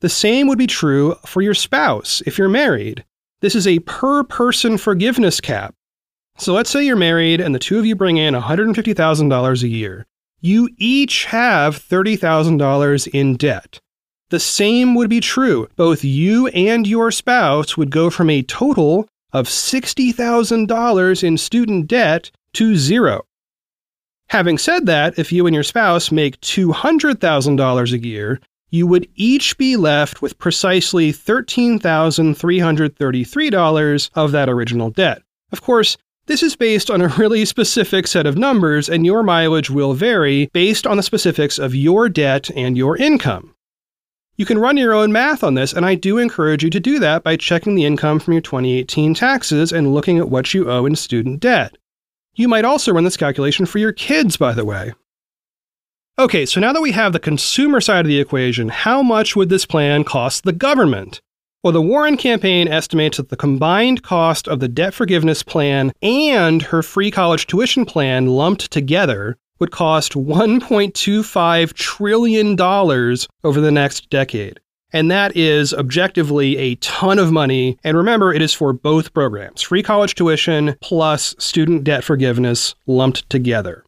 The 0.00 0.08
same 0.08 0.46
would 0.48 0.58
be 0.58 0.66
true 0.66 1.16
for 1.24 1.42
your 1.42 1.54
spouse 1.54 2.22
if 2.26 2.38
you're 2.38 2.48
married. 2.48 3.04
This 3.40 3.54
is 3.54 3.66
a 3.66 3.78
per 3.80 4.24
person 4.24 4.78
forgiveness 4.78 5.40
cap. 5.40 5.74
So 6.38 6.52
let's 6.52 6.70
say 6.70 6.84
you're 6.84 6.96
married 6.96 7.40
and 7.40 7.54
the 7.54 7.58
two 7.58 7.78
of 7.78 7.86
you 7.86 7.94
bring 7.94 8.16
in 8.16 8.34
$150,000 8.34 9.62
a 9.62 9.68
year. 9.68 10.06
You 10.40 10.68
each 10.76 11.24
have 11.26 11.78
$30,000 11.78 13.08
in 13.08 13.36
debt. 13.36 13.80
The 14.28 14.40
same 14.40 14.94
would 14.94 15.08
be 15.08 15.20
true. 15.20 15.68
Both 15.76 16.04
you 16.04 16.48
and 16.48 16.86
your 16.86 17.10
spouse 17.10 17.76
would 17.76 17.90
go 17.90 18.10
from 18.10 18.28
a 18.28 18.42
total 18.42 19.08
of 19.32 19.46
$60,000 19.46 21.24
in 21.24 21.38
student 21.38 21.86
debt 21.86 22.30
to 22.54 22.76
zero. 22.76 23.24
Having 24.28 24.58
said 24.58 24.86
that, 24.86 25.16
if 25.18 25.32
you 25.32 25.46
and 25.46 25.54
your 25.54 25.62
spouse 25.62 26.10
make 26.10 26.40
$200,000 26.40 27.92
a 27.92 27.98
year, 27.98 28.40
you 28.70 28.84
would 28.86 29.08
each 29.14 29.56
be 29.56 29.76
left 29.76 30.20
with 30.20 30.36
precisely 30.38 31.12
$13,333 31.12 34.10
of 34.14 34.32
that 34.32 34.48
original 34.48 34.90
debt. 34.90 35.22
Of 35.52 35.62
course, 35.62 35.96
this 36.26 36.42
is 36.42 36.56
based 36.56 36.90
on 36.90 37.00
a 37.00 37.06
really 37.08 37.44
specific 37.44 38.08
set 38.08 38.26
of 38.26 38.36
numbers, 38.36 38.88
and 38.88 39.06
your 39.06 39.22
mileage 39.22 39.70
will 39.70 39.94
vary 39.94 40.50
based 40.52 40.84
on 40.84 40.96
the 40.96 41.04
specifics 41.04 41.56
of 41.56 41.76
your 41.76 42.08
debt 42.08 42.50
and 42.56 42.76
your 42.76 42.96
income. 42.96 43.54
You 44.34 44.44
can 44.44 44.58
run 44.58 44.76
your 44.76 44.92
own 44.92 45.12
math 45.12 45.44
on 45.44 45.54
this, 45.54 45.72
and 45.72 45.86
I 45.86 45.94
do 45.94 46.18
encourage 46.18 46.64
you 46.64 46.70
to 46.70 46.80
do 46.80 46.98
that 46.98 47.22
by 47.22 47.36
checking 47.36 47.76
the 47.76 47.84
income 47.84 48.18
from 48.18 48.32
your 48.32 48.42
2018 48.42 49.14
taxes 49.14 49.72
and 49.72 49.94
looking 49.94 50.18
at 50.18 50.28
what 50.28 50.52
you 50.52 50.68
owe 50.68 50.84
in 50.84 50.96
student 50.96 51.38
debt. 51.38 51.78
You 52.36 52.48
might 52.48 52.66
also 52.66 52.92
run 52.92 53.04
this 53.04 53.16
calculation 53.16 53.64
for 53.64 53.78
your 53.78 53.92
kids, 53.92 54.36
by 54.36 54.52
the 54.52 54.64
way. 54.64 54.92
Okay, 56.18 56.46
so 56.46 56.60
now 56.60 56.72
that 56.74 56.82
we 56.82 56.92
have 56.92 57.12
the 57.12 57.18
consumer 57.18 57.80
side 57.80 58.04
of 58.04 58.08
the 58.08 58.20
equation, 58.20 58.68
how 58.68 59.02
much 59.02 59.34
would 59.34 59.48
this 59.48 59.66
plan 59.66 60.04
cost 60.04 60.44
the 60.44 60.52
government? 60.52 61.20
Well, 61.62 61.72
the 61.72 61.82
Warren 61.82 62.16
campaign 62.16 62.68
estimates 62.68 63.16
that 63.16 63.30
the 63.30 63.36
combined 63.36 64.02
cost 64.02 64.48
of 64.48 64.60
the 64.60 64.68
debt 64.68 64.94
forgiveness 64.94 65.42
plan 65.42 65.92
and 66.02 66.62
her 66.62 66.82
free 66.82 67.10
college 67.10 67.46
tuition 67.46 67.84
plan 67.86 68.26
lumped 68.26 68.70
together 68.70 69.36
would 69.58 69.70
cost 69.70 70.12
$1.25 70.12 71.72
trillion 71.72 72.60
over 72.60 73.60
the 73.60 73.72
next 73.72 74.10
decade. 74.10 74.60
And 74.92 75.10
that 75.10 75.36
is 75.36 75.74
objectively 75.74 76.56
a 76.58 76.76
ton 76.76 77.18
of 77.18 77.32
money. 77.32 77.78
And 77.82 77.96
remember, 77.96 78.32
it 78.32 78.40
is 78.40 78.54
for 78.54 78.72
both 78.72 79.12
programs 79.12 79.62
free 79.62 79.82
college 79.82 80.14
tuition 80.14 80.76
plus 80.80 81.34
student 81.38 81.84
debt 81.84 82.04
forgiveness 82.04 82.74
lumped 82.86 83.28
together. 83.28 83.84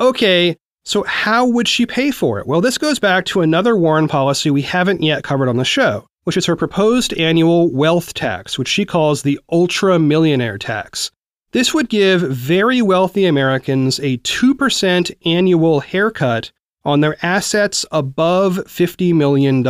Okay, 0.00 0.56
so 0.84 1.02
how 1.02 1.46
would 1.46 1.68
she 1.68 1.84
pay 1.84 2.10
for 2.10 2.38
it? 2.38 2.46
Well, 2.46 2.60
this 2.60 2.78
goes 2.78 2.98
back 2.98 3.26
to 3.26 3.42
another 3.42 3.76
Warren 3.76 4.08
policy 4.08 4.50
we 4.50 4.62
haven't 4.62 5.02
yet 5.02 5.22
covered 5.22 5.48
on 5.48 5.58
the 5.58 5.64
show, 5.64 6.06
which 6.24 6.36
is 6.36 6.46
her 6.46 6.56
proposed 6.56 7.12
annual 7.14 7.70
wealth 7.70 8.14
tax, 8.14 8.58
which 8.58 8.68
she 8.68 8.86
calls 8.86 9.22
the 9.22 9.38
ultra 9.52 9.98
millionaire 9.98 10.56
tax. 10.56 11.10
This 11.52 11.74
would 11.74 11.88
give 11.88 12.20
very 12.20 12.80
wealthy 12.82 13.26
Americans 13.26 13.98
a 14.00 14.18
2% 14.18 15.10
annual 15.26 15.80
haircut 15.80 16.52
on 16.84 17.00
their 17.00 17.16
assets 17.22 17.84
above 17.90 18.56
$50 18.66 19.14
million. 19.14 19.62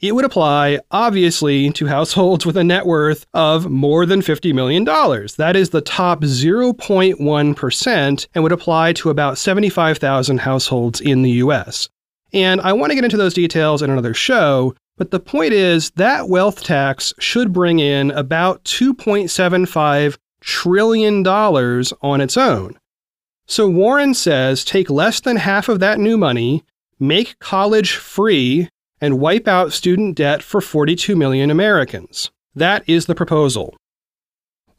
It 0.00 0.14
would 0.14 0.24
apply, 0.24 0.78
obviously, 0.90 1.70
to 1.72 1.86
households 1.86 2.46
with 2.46 2.56
a 2.56 2.64
net 2.64 2.86
worth 2.86 3.26
of 3.34 3.68
more 3.68 4.06
than 4.06 4.22
$50 4.22 4.54
million. 4.54 4.84
That 4.84 5.56
is 5.56 5.70
the 5.70 5.82
top 5.82 6.22
0.1% 6.22 8.26
and 8.34 8.42
would 8.42 8.52
apply 8.52 8.94
to 8.94 9.10
about 9.10 9.36
75,000 9.36 10.38
households 10.38 11.02
in 11.02 11.20
the 11.20 11.32
US. 11.32 11.90
And 12.32 12.62
I 12.62 12.72
want 12.72 12.92
to 12.92 12.94
get 12.94 13.04
into 13.04 13.18
those 13.18 13.34
details 13.34 13.82
in 13.82 13.90
another 13.90 14.14
show, 14.14 14.74
but 14.96 15.10
the 15.10 15.20
point 15.20 15.52
is 15.52 15.90
that 15.96 16.30
wealth 16.30 16.64
tax 16.64 17.12
should 17.18 17.52
bring 17.52 17.78
in 17.78 18.10
about 18.12 18.64
$2.75 18.64 20.16
trillion 20.40 21.26
on 21.26 22.20
its 22.22 22.38
own. 22.38 22.78
So 23.46 23.68
Warren 23.68 24.14
says 24.14 24.64
take 24.64 24.88
less 24.88 25.20
than 25.20 25.36
half 25.36 25.68
of 25.68 25.80
that 25.80 25.98
new 25.98 26.16
money, 26.16 26.64
make 26.98 27.38
college 27.38 27.96
free 27.96 28.70
and 29.00 29.20
wipe 29.20 29.48
out 29.48 29.72
student 29.72 30.16
debt 30.16 30.42
for 30.42 30.60
42 30.60 31.16
million 31.16 31.50
Americans. 31.50 32.30
That 32.54 32.82
is 32.86 33.06
the 33.06 33.14
proposal. 33.14 33.76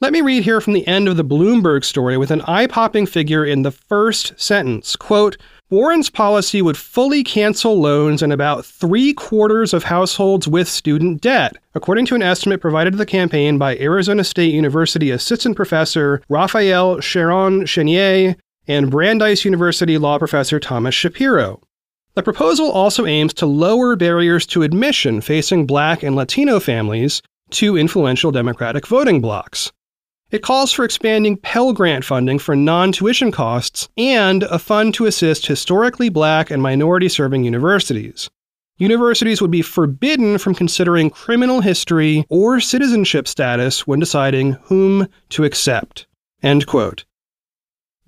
Let 0.02 0.14
me 0.14 0.22
read 0.22 0.44
here 0.44 0.60
from 0.60 0.74
the 0.74 0.88
end 0.88 1.08
of 1.08 1.16
the 1.16 1.24
Bloomberg 1.24 1.86
story 1.86 2.18
with 2.18 2.32
an 2.32 2.42
eye 2.42 2.66
popping 2.66 3.06
figure 3.06 3.46
in 3.46 3.62
the 3.62 3.70
first 3.70 4.34
sentence. 4.36 4.96
Quote 4.96 5.38
Warren's 5.70 6.10
policy 6.10 6.60
would 6.62 6.76
fully 6.76 7.24
cancel 7.24 7.80
loans 7.80 8.24
in 8.24 8.32
about 8.32 8.66
three 8.66 9.14
quarters 9.14 9.76
of 9.76 9.84
households 9.84 10.48
with 10.48 10.68
student 10.68 11.22
debt, 11.22 11.56
according 11.76 12.08
to 12.08 12.16
an 12.16 12.24
estimate 12.24 12.62
provided 12.62 12.92
to 12.92 12.98
the 12.98 13.06
campaign 13.06 13.60
by 13.60 13.78
Arizona 13.78 14.24
State 14.24 14.56
University 14.56 15.12
assistant 15.12 15.56
professor 15.56 16.24
Raphael 16.30 16.98
Charron-Chénier 16.98 18.36
and 18.68 18.90
Brandeis 18.90 19.46
University 19.46 20.00
law 20.00 20.18
professor 20.18 20.60
Thomas 20.60 20.96
Shapiro. 20.96 21.62
The 22.14 22.24
proposal 22.24 22.70
also 22.70 23.06
aims 23.06 23.34
to 23.36 23.46
lower 23.46 23.96
barriers 23.96 24.46
to 24.48 24.64
admission 24.64 25.22
facing 25.22 25.66
black 25.66 26.04
and 26.04 26.14
Latino 26.14 26.60
families 26.60 27.22
to 27.52 27.78
influential 27.78 28.32
Democratic 28.32 28.86
voting 28.86 29.22
blocs. 29.22 29.72
It 30.30 30.44
calls 30.44 30.74
for 30.74 30.84
expanding 30.84 31.38
Pell 31.38 31.72
Grant 31.72 32.04
funding 32.04 32.38
for 32.40 32.56
non 32.56 32.92
tuition 32.92 33.32
costs 33.32 33.88
and 33.98 34.44
a 34.44 34.60
fund 34.60 34.94
to 34.96 35.06
assist 35.06 35.46
historically 35.46 36.10
black 36.10 36.52
and 36.52 36.62
minority 36.62 37.08
serving 37.08 37.46
universities. 37.46 38.30
Universities 38.78 39.42
would 39.42 39.52
be 39.52 39.62
forbidden 39.62 40.38
from 40.38 40.56
considering 40.56 41.10
criminal 41.10 41.62
history 41.62 42.26
or 42.30 42.60
citizenship 42.60 43.28
status 43.28 43.86
when 43.86 44.00
deciding 44.00 44.54
whom 44.64 45.08
to 45.30 45.44
accept. 45.44 46.08
End 46.42 46.66
quote. 46.66 47.06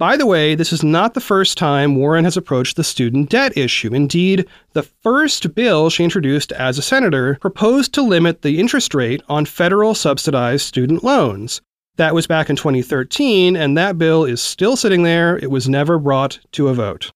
By 0.04 0.18
the 0.18 0.26
way, 0.26 0.54
this 0.54 0.74
is 0.74 0.84
not 0.84 1.14
the 1.14 1.22
first 1.22 1.58
time 1.58 1.96
Warren 1.96 2.26
has 2.26 2.36
approached 2.36 2.76
the 2.76 2.84
student 2.84 3.30
debt 3.30 3.56
issue. 3.56 3.94
Indeed, 3.94 4.46
the 4.74 4.84
first 4.84 5.56
bill 5.56 5.90
she 5.90 6.04
introduced 6.04 6.52
as 6.52 6.78
a 6.78 6.82
senator 6.82 7.38
proposed 7.40 7.94
to 7.94 8.02
limit 8.02 8.42
the 8.42 8.60
interest 8.60 8.94
rate 8.94 9.24
on 9.30 9.46
federal 9.46 9.96
subsidized 9.96 10.66
student 10.66 11.06
loans. 11.06 11.62
That 11.96 12.14
was 12.14 12.28
back 12.28 12.50
in 12.50 12.58
2013, 12.58 13.56
and 13.56 13.78
that 13.78 13.98
bill 13.98 14.26
is 14.26 14.42
still 14.42 14.76
sitting 14.76 15.04
there. 15.04 15.38
It 15.38 15.50
was 15.50 15.70
never 15.70 15.98
brought 15.98 16.38
to 16.52 16.68
a 16.68 16.74
vote. 16.74 17.10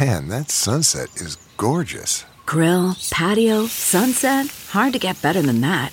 Man, 0.00 0.28
that 0.28 0.46
sunset 0.48 1.10
is 1.16 1.36
gorgeous. 1.58 2.24
Grill, 2.46 2.96
patio, 3.10 3.66
sunset. 3.66 4.46
Hard 4.70 4.94
to 4.94 4.98
get 4.98 5.20
better 5.20 5.42
than 5.42 5.60
that. 5.60 5.92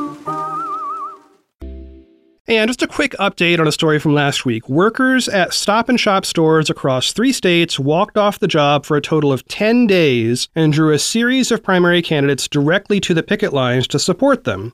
And 2.51 2.67
just 2.67 2.81
a 2.81 2.87
quick 2.87 3.13
update 3.13 3.61
on 3.61 3.67
a 3.67 3.71
story 3.71 3.97
from 3.97 4.13
last 4.13 4.45
week. 4.45 4.67
Workers 4.67 5.29
at 5.29 5.53
stop 5.53 5.87
and 5.87 5.97
shop 5.97 6.25
stores 6.25 6.69
across 6.69 7.13
three 7.13 7.31
states 7.31 7.79
walked 7.79 8.17
off 8.17 8.39
the 8.39 8.47
job 8.47 8.85
for 8.85 8.97
a 8.97 9.01
total 9.01 9.31
of 9.31 9.47
10 9.47 9.87
days 9.87 10.49
and 10.53 10.73
drew 10.73 10.93
a 10.93 10.99
series 10.99 11.49
of 11.49 11.63
primary 11.63 12.01
candidates 12.01 12.49
directly 12.49 12.99
to 12.99 13.13
the 13.13 13.23
picket 13.23 13.53
lines 13.53 13.87
to 13.87 13.97
support 13.97 14.43
them. 14.43 14.73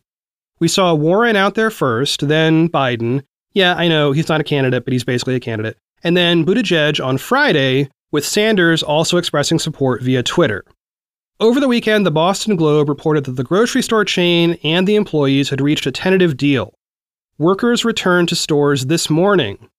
We 0.59 0.67
saw 0.67 0.95
Warren 0.95 1.35
out 1.35 1.53
there 1.53 1.69
first, 1.69 2.27
then 2.27 2.67
Biden. 2.67 3.21
Yeah, 3.53 3.75
I 3.75 3.87
know 3.87 4.11
he's 4.11 4.27
not 4.27 4.41
a 4.41 4.43
candidate, 4.43 4.83
but 4.83 4.91
he's 4.91 5.03
basically 5.03 5.35
a 5.35 5.39
candidate. 5.39 5.77
And 6.03 6.17
then 6.17 6.47
Buttigieg 6.47 6.99
on 7.05 7.19
Friday, 7.19 7.91
with 8.11 8.25
Sanders 8.25 8.81
also 8.81 9.17
expressing 9.17 9.59
support 9.59 10.01
via 10.01 10.23
Twitter. 10.23 10.63
Over 11.39 11.59
the 11.59 11.67
weekend, 11.67 12.07
the 12.07 12.11
Boston 12.11 12.55
Globe 12.55 12.89
reported 12.89 13.25
that 13.25 13.33
the 13.33 13.43
grocery 13.43 13.83
store 13.83 14.03
chain 14.03 14.57
and 14.63 14.87
the 14.87 14.95
employees 14.95 15.51
had 15.51 15.61
reached 15.61 15.85
a 15.85 15.91
tentative 15.91 16.37
deal 16.37 16.73
workers 17.37 17.85
returned 17.85 18.29
to 18.29 18.35
stores 18.35 18.87
this 18.87 19.09
morning. 19.09 19.69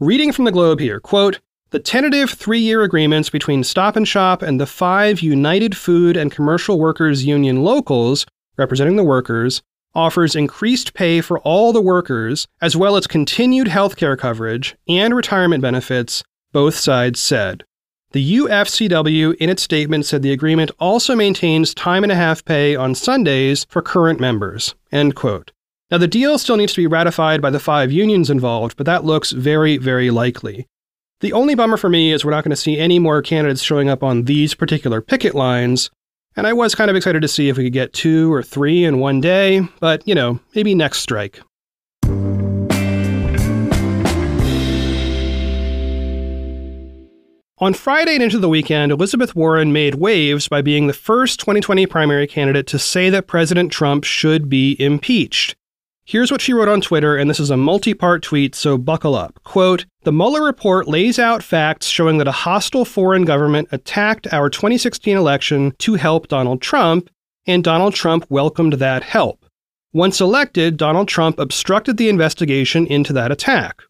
Reading 0.00 0.32
from 0.32 0.44
the 0.44 0.52
Globe 0.52 0.80
here, 0.80 1.00
quote, 1.00 1.40
the 1.70 1.78
tentative 1.78 2.30
three 2.30 2.60
year 2.60 2.82
agreements 2.82 3.30
between 3.30 3.64
Stop 3.64 3.96
and 3.96 4.06
Shop 4.06 4.42
and 4.42 4.60
the 4.60 4.66
five 4.66 5.20
United 5.20 5.76
Food 5.76 6.16
and 6.16 6.30
Commercial 6.30 6.78
Workers 6.78 7.24
Union 7.24 7.64
locals, 7.64 8.26
representing 8.56 8.96
the 8.96 9.04
workers, 9.04 9.62
offers 9.94 10.36
increased 10.36 10.92
pay 10.94 11.22
for 11.22 11.40
all 11.40 11.72
the 11.72 11.80
workers, 11.80 12.46
as 12.60 12.76
well 12.76 12.96
as 12.96 13.06
continued 13.06 13.68
health 13.68 13.96
care 13.96 14.16
coverage 14.16 14.76
and 14.86 15.14
retirement 15.14 15.62
benefits, 15.62 16.22
both 16.52 16.74
sides 16.74 17.18
said. 17.18 17.64
The 18.12 18.36
UFCW, 18.36 19.34
in 19.36 19.50
its 19.50 19.62
statement, 19.62 20.06
said 20.06 20.22
the 20.22 20.32
agreement 20.32 20.70
also 20.78 21.16
maintains 21.16 21.74
time 21.74 22.02
and 22.02 22.12
a 22.12 22.16
half 22.16 22.44
pay 22.44 22.76
on 22.76 22.94
Sundays 22.94 23.66
for 23.68 23.82
current 23.82 24.20
members. 24.20 24.74
End 24.92 25.16
quote. 25.16 25.50
Now, 25.88 25.98
the 25.98 26.08
deal 26.08 26.36
still 26.36 26.56
needs 26.56 26.72
to 26.72 26.80
be 26.80 26.88
ratified 26.88 27.40
by 27.40 27.50
the 27.50 27.60
five 27.60 27.92
unions 27.92 28.28
involved, 28.28 28.76
but 28.76 28.86
that 28.86 29.04
looks 29.04 29.30
very, 29.30 29.76
very 29.76 30.10
likely. 30.10 30.66
The 31.20 31.32
only 31.32 31.54
bummer 31.54 31.76
for 31.76 31.88
me 31.88 32.10
is 32.12 32.24
we're 32.24 32.32
not 32.32 32.42
going 32.42 32.50
to 32.50 32.56
see 32.56 32.76
any 32.76 32.98
more 32.98 33.22
candidates 33.22 33.62
showing 33.62 33.88
up 33.88 34.02
on 34.02 34.24
these 34.24 34.52
particular 34.52 35.00
picket 35.00 35.36
lines, 35.36 35.90
and 36.34 36.44
I 36.44 36.54
was 36.54 36.74
kind 36.74 36.90
of 36.90 36.96
excited 36.96 37.22
to 37.22 37.28
see 37.28 37.48
if 37.48 37.56
we 37.56 37.62
could 37.62 37.72
get 37.72 37.92
two 37.92 38.32
or 38.32 38.42
three 38.42 38.84
in 38.84 38.98
one 38.98 39.20
day, 39.20 39.60
but, 39.78 40.06
you 40.08 40.14
know, 40.16 40.40
maybe 40.56 40.74
next 40.74 40.98
strike. 40.98 41.40
On 47.58 47.72
Friday 47.72 48.14
and 48.14 48.24
into 48.24 48.40
the 48.40 48.48
weekend, 48.48 48.90
Elizabeth 48.90 49.36
Warren 49.36 49.72
made 49.72 49.94
waves 49.94 50.48
by 50.48 50.62
being 50.62 50.88
the 50.88 50.92
first 50.92 51.38
2020 51.38 51.86
primary 51.86 52.26
candidate 52.26 52.66
to 52.66 52.78
say 52.80 53.08
that 53.08 53.28
President 53.28 53.70
Trump 53.70 54.02
should 54.02 54.48
be 54.48 54.76
impeached. 54.80 55.54
Here's 56.08 56.30
what 56.30 56.40
she 56.40 56.52
wrote 56.52 56.68
on 56.68 56.80
Twitter, 56.80 57.16
and 57.16 57.28
this 57.28 57.40
is 57.40 57.50
a 57.50 57.56
multi 57.56 57.92
part 57.92 58.22
tweet, 58.22 58.54
so 58.54 58.78
buckle 58.78 59.16
up. 59.16 59.40
Quote 59.42 59.86
The 60.04 60.12
Mueller 60.12 60.40
report 60.40 60.86
lays 60.86 61.18
out 61.18 61.42
facts 61.42 61.88
showing 61.88 62.18
that 62.18 62.28
a 62.28 62.42
hostile 62.46 62.84
foreign 62.84 63.24
government 63.24 63.66
attacked 63.72 64.32
our 64.32 64.48
2016 64.48 65.16
election 65.16 65.72
to 65.78 65.94
help 65.94 66.28
Donald 66.28 66.62
Trump, 66.62 67.10
and 67.44 67.64
Donald 67.64 67.92
Trump 67.92 68.24
welcomed 68.28 68.74
that 68.74 69.02
help. 69.02 69.46
Once 69.92 70.20
elected, 70.20 70.76
Donald 70.76 71.08
Trump 71.08 71.40
obstructed 71.40 71.96
the 71.96 72.08
investigation 72.08 72.86
into 72.86 73.12
that 73.12 73.32
attack. 73.32 73.82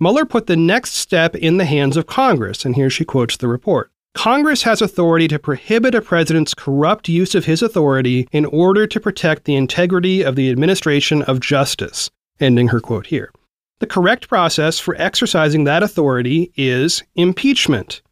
Mueller 0.00 0.24
put 0.24 0.48
the 0.48 0.56
next 0.56 0.94
step 0.94 1.36
in 1.36 1.58
the 1.58 1.66
hands 1.66 1.96
of 1.96 2.08
Congress, 2.08 2.64
and 2.64 2.74
here 2.74 2.90
she 2.90 3.04
quotes 3.04 3.36
the 3.36 3.46
report. 3.46 3.92
Congress 4.14 4.62
has 4.62 4.80
authority 4.80 5.26
to 5.28 5.38
prohibit 5.40 5.94
a 5.94 6.00
president's 6.00 6.54
corrupt 6.54 7.08
use 7.08 7.34
of 7.34 7.44
his 7.44 7.62
authority 7.62 8.28
in 8.30 8.46
order 8.46 8.86
to 8.86 9.00
protect 9.00 9.44
the 9.44 9.56
integrity 9.56 10.22
of 10.22 10.36
the 10.36 10.50
administration 10.50 11.20
of 11.22 11.40
justice. 11.40 12.10
Ending 12.40 12.68
her 12.68 12.80
quote 12.80 13.06
here. 13.06 13.32
The 13.80 13.86
correct 13.88 14.28
process 14.28 14.78
for 14.78 14.94
exercising 14.96 15.64
that 15.64 15.82
authority 15.82 16.52
is 16.56 17.02
impeachment. 17.16 18.02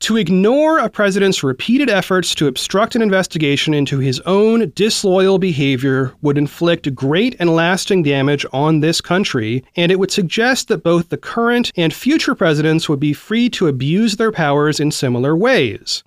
To 0.00 0.16
ignore 0.16 0.78
a 0.78 0.88
president's 0.88 1.42
repeated 1.42 1.90
efforts 1.90 2.34
to 2.36 2.46
obstruct 2.46 2.94
an 2.94 3.02
investigation 3.02 3.74
into 3.74 3.98
his 3.98 4.18
own 4.20 4.72
disloyal 4.74 5.38
behavior 5.38 6.14
would 6.22 6.38
inflict 6.38 6.94
great 6.94 7.36
and 7.38 7.54
lasting 7.54 8.02
damage 8.02 8.46
on 8.50 8.80
this 8.80 9.02
country, 9.02 9.62
and 9.76 9.92
it 9.92 9.98
would 9.98 10.10
suggest 10.10 10.68
that 10.68 10.82
both 10.82 11.10
the 11.10 11.18
current 11.18 11.70
and 11.76 11.92
future 11.92 12.34
presidents 12.34 12.88
would 12.88 12.98
be 12.98 13.12
free 13.12 13.50
to 13.50 13.68
abuse 13.68 14.16
their 14.16 14.32
powers 14.32 14.80
in 14.80 14.90
similar 14.90 15.36
ways. 15.36 16.02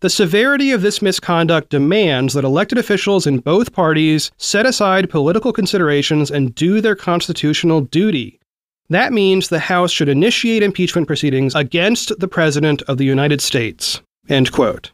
The 0.00 0.10
severity 0.10 0.70
of 0.70 0.82
this 0.82 1.00
misconduct 1.00 1.70
demands 1.70 2.34
that 2.34 2.44
elected 2.44 2.76
officials 2.76 3.26
in 3.26 3.38
both 3.38 3.72
parties 3.72 4.32
set 4.36 4.66
aside 4.66 5.08
political 5.08 5.50
considerations 5.50 6.30
and 6.30 6.54
do 6.54 6.82
their 6.82 6.94
constitutional 6.94 7.80
duty. 7.80 8.38
That 8.90 9.12
means 9.12 9.48
the 9.48 9.58
House 9.58 9.90
should 9.90 10.08
initiate 10.08 10.62
impeachment 10.62 11.06
proceedings 11.06 11.54
against 11.54 12.18
the 12.18 12.28
President 12.28 12.82
of 12.82 12.98
the 12.98 13.04
United 13.04 13.40
States. 13.40 14.02
End 14.28 14.52
quote. 14.52 14.90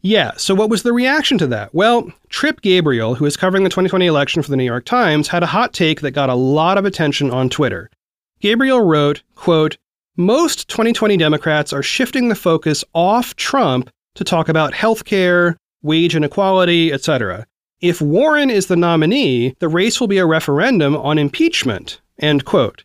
Yeah, 0.00 0.32
so 0.36 0.54
what 0.54 0.70
was 0.70 0.84
the 0.84 0.92
reaction 0.92 1.38
to 1.38 1.46
that? 1.48 1.74
Well, 1.74 2.12
Trip 2.28 2.60
Gabriel, 2.60 3.16
who 3.16 3.24
is 3.24 3.36
covering 3.36 3.64
the 3.64 3.70
2020 3.70 4.06
election 4.06 4.42
for 4.42 4.50
the 4.50 4.56
New 4.56 4.64
York 4.64 4.84
Times, 4.84 5.28
had 5.28 5.42
a 5.42 5.46
hot 5.46 5.72
take 5.72 6.02
that 6.02 6.12
got 6.12 6.30
a 6.30 6.34
lot 6.34 6.78
of 6.78 6.84
attention 6.84 7.30
on 7.30 7.48
Twitter. 7.48 7.90
Gabriel 8.40 8.80
wrote, 8.80 9.22
quote, 9.34 9.76
Most 10.16 10.68
2020 10.68 11.16
Democrats 11.16 11.72
are 11.72 11.82
shifting 11.82 12.28
the 12.28 12.36
focus 12.36 12.84
off 12.94 13.34
Trump 13.34 13.90
to 14.14 14.22
talk 14.22 14.48
about 14.48 14.72
health 14.72 15.04
care, 15.04 15.56
wage 15.82 16.14
inequality, 16.14 16.92
etc. 16.92 17.46
If 17.80 18.00
Warren 18.00 18.50
is 18.50 18.66
the 18.66 18.76
nominee, 18.76 19.56
the 19.58 19.68
race 19.68 19.98
will 19.98 20.08
be 20.08 20.18
a 20.18 20.26
referendum 20.26 20.96
on 20.96 21.18
impeachment. 21.18 22.00
End 22.20 22.44
quote. 22.44 22.84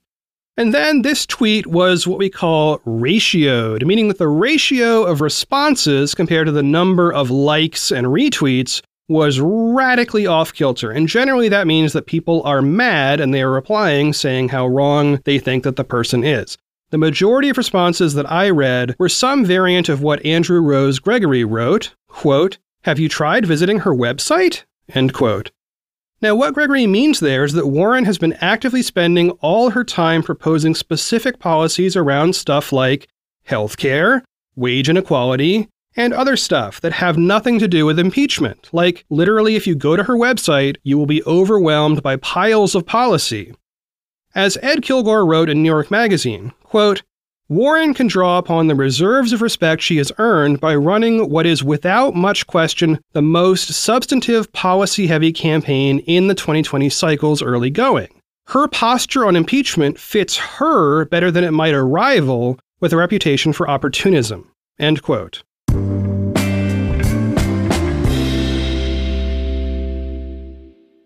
And 0.55 0.71
then 0.71 1.01
this 1.01 1.25
tweet 1.25 1.65
was 1.65 2.05
what 2.05 2.19
we 2.19 2.29
call 2.29 2.77
ratioed, 2.79 3.85
meaning 3.85 4.07
that 4.09 4.19
the 4.19 4.27
ratio 4.27 5.03
of 5.03 5.19
responses 5.19 6.13
compared 6.13 6.45
to 6.45 6.51
the 6.51 6.61
number 6.61 7.11
of 7.11 7.31
likes 7.31 7.91
and 7.91 8.07
retweets 8.07 8.81
was 9.09 9.39
radically 9.39 10.27
off 10.27 10.53
kilter. 10.53 10.91
And 10.91 11.07
generally, 11.07 11.49
that 11.49 11.65
means 11.65 11.93
that 11.93 12.05
people 12.05 12.43
are 12.43 12.61
mad 12.61 13.19
and 13.19 13.33
they 13.33 13.41
are 13.41 13.51
replying 13.51 14.13
saying 14.13 14.49
how 14.49 14.67
wrong 14.67 15.19
they 15.25 15.39
think 15.39 15.63
that 15.63 15.75
the 15.75 15.83
person 15.83 16.23
is. 16.23 16.57
The 16.91 16.99
majority 16.99 17.49
of 17.49 17.57
responses 17.57 18.13
that 18.13 18.31
I 18.31 18.51
read 18.51 18.95
were 18.99 19.09
some 19.09 19.43
variant 19.43 19.89
of 19.89 20.03
what 20.03 20.23
Andrew 20.23 20.61
Rose 20.61 20.99
Gregory 20.99 21.43
wrote, 21.43 21.95
quote, 22.07 22.59
Have 22.83 22.99
you 22.99 23.09
tried 23.09 23.47
visiting 23.47 23.79
her 23.79 23.93
website? 23.93 24.65
End 24.93 25.13
quote. 25.13 25.49
Now, 26.23 26.35
what 26.35 26.53
Gregory 26.53 26.87
means 26.87 27.19
there 27.19 27.43
is 27.43 27.51
that 27.51 27.67
Warren 27.67 28.05
has 28.05 28.17
been 28.17 28.31
actively 28.39 28.81
spending 28.81 29.31
all 29.41 29.71
her 29.71 29.83
time 29.83 30.23
proposing 30.23 30.73
specific 30.73 31.37
policies 31.37 31.97
around 31.97 32.33
stuff 32.33 32.71
like 32.71 33.09
healthcare, 33.45 34.21
wage 34.55 34.87
inequality, 34.87 35.67
and 35.97 36.13
other 36.13 36.37
stuff 36.37 36.79
that 36.79 36.93
have 36.93 37.17
nothing 37.17 37.59
to 37.59 37.67
do 37.67 37.85
with 37.85 37.99
impeachment. 37.99 38.69
Like, 38.71 39.03
literally, 39.09 39.57
if 39.57 39.67
you 39.67 39.75
go 39.75 39.97
to 39.97 40.03
her 40.03 40.15
website, 40.15 40.77
you 40.83 40.97
will 40.97 41.05
be 41.05 41.21
overwhelmed 41.25 42.01
by 42.01 42.15
piles 42.15 42.73
of 42.73 42.85
policy. 42.85 43.53
As 44.33 44.57
Ed 44.61 44.81
Kilgore 44.81 45.25
wrote 45.25 45.49
in 45.49 45.61
New 45.61 45.69
York 45.69 45.91
Magazine, 45.91 46.53
quote, 46.63 47.03
Warren 47.49 47.93
can 47.93 48.07
draw 48.07 48.37
upon 48.37 48.67
the 48.67 48.75
reserves 48.75 49.33
of 49.33 49.41
respect 49.41 49.81
she 49.81 49.97
has 49.97 50.13
earned 50.17 50.61
by 50.61 50.75
running 50.75 51.29
what 51.29 51.45
is 51.45 51.61
without 51.61 52.15
much 52.15 52.47
question 52.47 52.99
the 53.11 53.21
most 53.21 53.67
substantive 53.67 54.51
policy 54.53 55.07
heavy 55.07 55.33
campaign 55.33 55.99
in 55.99 56.27
the 56.27 56.35
2020 56.35 56.89
cycle's 56.89 57.41
early 57.41 57.69
going. 57.69 58.07
Her 58.47 58.69
posture 58.69 59.25
on 59.25 59.35
impeachment 59.35 59.99
fits 59.99 60.37
her 60.37 61.03
better 61.05 61.31
than 61.31 61.43
it 61.43 61.51
might 61.51 61.73
a 61.73 61.83
rival 61.83 62.59
with 62.79 62.93
a 62.93 62.97
reputation 62.97 63.51
for 63.51 63.69
opportunism. 63.69 64.49
End 64.79 65.01
quote. 65.01 65.43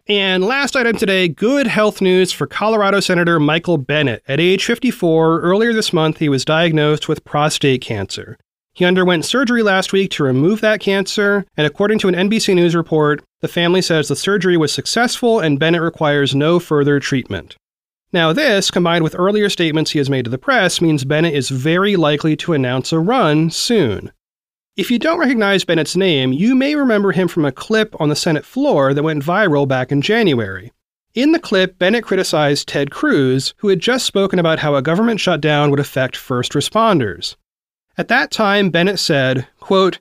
And 0.09 0.41
last 0.41 0.77
item 0.77 0.95
today 0.95 1.27
good 1.27 1.67
health 1.67 1.99
news 1.99 2.31
for 2.31 2.47
Colorado 2.47 3.01
Senator 3.01 3.41
Michael 3.41 3.77
Bennet. 3.77 4.23
At 4.25 4.39
age 4.39 4.63
54, 4.63 5.41
earlier 5.41 5.73
this 5.73 5.91
month, 5.91 6.19
he 6.19 6.29
was 6.29 6.45
diagnosed 6.45 7.09
with 7.09 7.25
prostate 7.25 7.81
cancer. 7.81 8.37
He 8.73 8.85
underwent 8.85 9.25
surgery 9.25 9.63
last 9.63 9.91
week 9.91 10.09
to 10.11 10.23
remove 10.23 10.61
that 10.61 10.79
cancer, 10.79 11.45
and 11.57 11.67
according 11.67 11.99
to 11.99 12.07
an 12.07 12.15
NBC 12.15 12.55
News 12.55 12.73
report, 12.73 13.21
the 13.41 13.49
family 13.49 13.81
says 13.81 14.07
the 14.07 14.15
surgery 14.15 14.55
was 14.55 14.71
successful 14.71 15.41
and 15.41 15.59
Bennet 15.59 15.81
requires 15.81 16.33
no 16.33 16.57
further 16.57 17.01
treatment. 17.01 17.57
Now, 18.13 18.31
this, 18.31 18.71
combined 18.71 19.03
with 19.03 19.19
earlier 19.19 19.49
statements 19.49 19.91
he 19.91 19.97
has 19.97 20.09
made 20.09 20.23
to 20.23 20.31
the 20.31 20.37
press, 20.37 20.79
means 20.79 21.03
Bennet 21.03 21.33
is 21.33 21.49
very 21.49 21.97
likely 21.97 22.37
to 22.37 22.53
announce 22.53 22.93
a 22.93 22.99
run 22.99 23.49
soon. 23.49 24.13
If 24.77 24.91
you 24.91 24.99
don't 24.99 25.17
recognize 25.17 25.65
Bennet's 25.65 25.95
name, 25.95 26.31
you 26.31 26.53
may 26.53 26.75
remember 26.75 27.11
him 27.11 27.27
from 27.27 27.45
a 27.45 27.51
clip 27.51 27.99
on 27.99 28.09
the 28.09 28.15
Senate 28.15 28.45
floor 28.45 28.93
that 28.93 29.01
went 29.01 29.23
viral 29.23 29.67
back 29.67 29.91
in 29.91 30.03
January. 30.03 30.71
In 31.15 31.31
the 31.31 31.39
clip, 31.39 31.79
Bennet 31.79 32.03
criticized 32.03 32.67
Ted 32.67 32.91
Cruz, 32.91 33.55
who 33.57 33.69
had 33.69 33.79
just 33.79 34.05
spoken 34.05 34.37
about 34.37 34.59
how 34.59 34.75
a 34.75 34.83
government 34.83 35.19
shutdown 35.19 35.71
would 35.71 35.79
affect 35.79 36.15
first 36.15 36.51
responders. 36.51 37.35
At 37.97 38.07
that 38.09 38.29
time, 38.29 38.69
Bennett 38.69 38.99
said, 38.99 39.47
quote, 39.59 39.97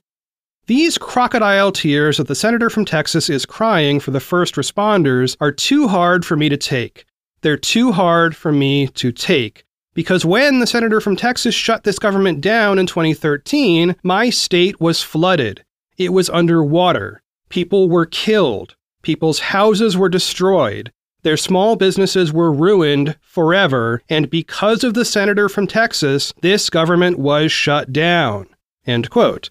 These 0.66 0.98
crocodile 0.98 1.72
tears 1.72 2.18
that 2.18 2.28
the 2.28 2.34
senator 2.34 2.68
from 2.68 2.84
Texas 2.84 3.30
is 3.30 3.46
crying 3.46 3.98
for 3.98 4.10
the 4.10 4.20
first 4.20 4.56
responders 4.56 5.38
are 5.40 5.52
too 5.52 5.88
hard 5.88 6.26
for 6.26 6.36
me 6.36 6.50
to 6.50 6.56
take. 6.58 7.06
They're 7.40 7.56
too 7.56 7.92
hard 7.92 8.36
for 8.36 8.52
me 8.52 8.88
to 8.88 9.10
take. 9.10 9.64
Because 9.96 10.26
when 10.26 10.60
the 10.60 10.66
senator 10.66 11.00
from 11.00 11.16
Texas 11.16 11.54
shut 11.54 11.84
this 11.84 11.98
government 11.98 12.42
down 12.42 12.78
in 12.78 12.86
2013, 12.86 13.96
my 14.02 14.28
state 14.28 14.78
was 14.78 15.02
flooded. 15.02 15.64
It 15.96 16.12
was 16.12 16.28
underwater. 16.28 17.22
People 17.48 17.88
were 17.88 18.04
killed. 18.04 18.76
People's 19.00 19.38
houses 19.38 19.96
were 19.96 20.10
destroyed. 20.10 20.92
Their 21.22 21.38
small 21.38 21.76
businesses 21.76 22.30
were 22.30 22.52
ruined 22.52 23.16
forever. 23.22 24.02
And 24.10 24.28
because 24.28 24.84
of 24.84 24.92
the 24.92 25.04
senator 25.06 25.48
from 25.48 25.66
Texas, 25.66 26.34
this 26.42 26.68
government 26.68 27.18
was 27.18 27.50
shut 27.50 27.90
down. 27.90 28.48
End 28.86 29.08
quote. 29.08 29.48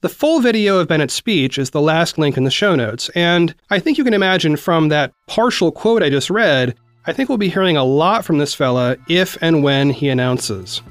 The 0.00 0.08
full 0.08 0.40
video 0.40 0.78
of 0.78 0.88
Bennet's 0.88 1.14
speech 1.14 1.58
is 1.58 1.70
the 1.70 1.80
last 1.80 2.18
link 2.18 2.36
in 2.36 2.44
the 2.44 2.50
show 2.50 2.74
notes, 2.74 3.08
and 3.14 3.54
I 3.70 3.78
think 3.78 3.98
you 3.98 4.04
can 4.04 4.14
imagine 4.14 4.56
from 4.56 4.88
that 4.88 5.12
partial 5.26 5.72
quote 5.72 6.02
I 6.02 6.10
just 6.10 6.28
read 6.28 6.76
I 7.08 7.12
think 7.12 7.28
we'll 7.28 7.38
be 7.38 7.48
hearing 7.48 7.76
a 7.76 7.84
lot 7.84 8.24
from 8.24 8.38
this 8.38 8.52
fella 8.52 8.96
if 9.08 9.38
and 9.40 9.62
when 9.62 9.90
he 9.90 10.08
announces. 10.08 10.82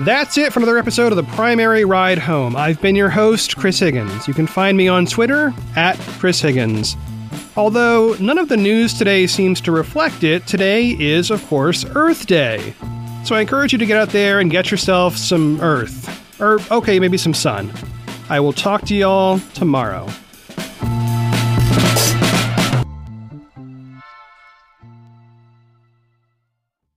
That's 0.00 0.36
it 0.36 0.52
for 0.52 0.58
another 0.58 0.76
episode 0.76 1.12
of 1.12 1.16
the 1.16 1.22
Primary 1.34 1.84
Ride 1.84 2.18
Home. 2.18 2.56
I've 2.56 2.80
been 2.82 2.96
your 2.96 3.10
host, 3.10 3.56
Chris 3.56 3.78
Higgins. 3.78 4.26
You 4.26 4.34
can 4.34 4.48
find 4.48 4.76
me 4.76 4.88
on 4.88 5.06
Twitter 5.06 5.54
at 5.76 5.96
Chris 6.18 6.40
Higgins. 6.40 6.96
Although 7.56 8.16
none 8.18 8.38
of 8.38 8.48
the 8.48 8.56
news 8.56 8.94
today 8.94 9.28
seems 9.28 9.60
to 9.60 9.70
reflect 9.70 10.24
it, 10.24 10.48
today 10.48 10.96
is, 10.98 11.30
of 11.30 11.46
course, 11.46 11.84
Earth 11.94 12.26
Day. 12.26 12.74
So 13.24 13.36
I 13.36 13.42
encourage 13.42 13.72
you 13.72 13.78
to 13.78 13.86
get 13.86 13.96
out 13.96 14.08
there 14.08 14.40
and 14.40 14.50
get 14.50 14.72
yourself 14.72 15.16
some 15.16 15.60
Earth. 15.60 16.40
Or, 16.40 16.58
okay, 16.72 16.98
maybe 16.98 17.16
some 17.16 17.34
sun. 17.34 17.72
I 18.32 18.40
will 18.40 18.54
talk 18.54 18.86
to 18.86 18.94
y'all 18.94 19.40
tomorrow. 19.52 20.08